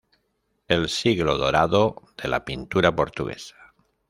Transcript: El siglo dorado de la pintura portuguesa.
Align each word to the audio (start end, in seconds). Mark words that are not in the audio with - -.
El 0.67 0.89
siglo 0.89 1.37
dorado 1.37 1.93
de 2.19 2.27
la 2.27 2.43
pintura 2.43 2.95
portuguesa. 2.95 3.55